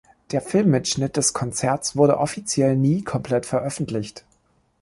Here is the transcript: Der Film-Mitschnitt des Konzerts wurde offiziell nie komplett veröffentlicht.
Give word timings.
Der 0.31 0.41
Film-Mitschnitt 0.41 1.15
des 1.15 1.31
Konzerts 1.33 1.95
wurde 1.95 2.17
offiziell 2.17 2.75
nie 2.75 3.03
komplett 3.03 3.45
veröffentlicht. 3.45 4.25